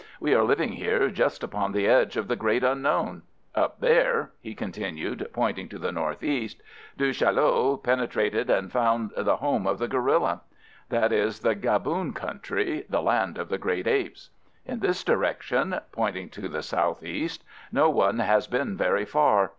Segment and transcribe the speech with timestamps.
[0.19, 3.21] "We are living here just upon the edge of the great unknown.
[3.53, 6.59] Up there," he continued, pointing to the north east,
[6.97, 10.41] "Du Chaillu penetrated, and found the home of the gorilla.
[10.89, 14.31] That is the Gaboon country—the land of the great apes.
[14.65, 19.49] In this direction," pointing to the south east, "no one has been very far.